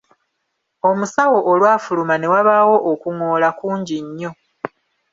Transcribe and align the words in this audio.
Omusawo 0.89 1.39
olwafuluma 1.51 2.15
ne 2.17 2.27
wabaawo 2.33 2.75
okungoola 2.91 3.49
kungi 3.59 3.97
nnyo. 4.05 4.31